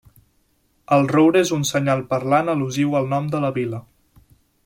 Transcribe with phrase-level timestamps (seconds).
[0.95, 3.83] El roure és un senyal parlant al·lusiu al nom de la vila.